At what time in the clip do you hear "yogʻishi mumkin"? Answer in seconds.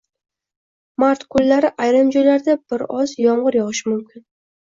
3.61-4.27